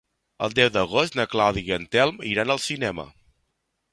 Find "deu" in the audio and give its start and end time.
0.59-0.71